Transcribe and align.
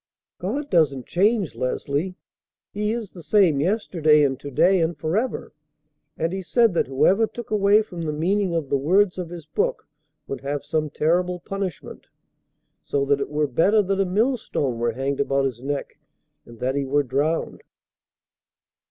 "God 0.39 0.71
doesn't 0.71 1.05
change, 1.05 1.53
Leslie. 1.53 2.15
He 2.71 2.91
is 2.91 3.11
the 3.11 3.21
same 3.21 3.59
yesterday 3.59 4.23
and 4.23 4.39
to 4.39 4.49
day 4.49 4.81
and 4.81 4.97
forever. 4.97 5.53
And 6.17 6.33
He 6.33 6.41
said 6.41 6.73
that 6.73 6.87
whoever 6.87 7.27
took 7.27 7.51
away 7.51 7.83
from 7.83 8.01
the 8.01 8.11
meaning 8.11 8.55
of 8.55 8.69
the 8.69 8.77
words 8.79 9.19
of 9.19 9.29
His 9.29 9.45
book 9.45 9.87
would 10.25 10.41
have 10.41 10.65
some 10.65 10.89
terrible 10.89 11.39
punishment, 11.39 12.07
so 12.83 13.05
that 13.05 13.21
it 13.21 13.29
were 13.29 13.45
better 13.45 13.83
that 13.83 14.01
a 14.01 14.05
millstone 14.05 14.79
were 14.79 14.93
hanged 14.93 15.19
about 15.19 15.45
his 15.45 15.61
neck 15.61 15.99
and 16.47 16.57
that 16.57 16.73
he 16.73 16.83
were 16.83 17.03
drowned." 17.03 17.61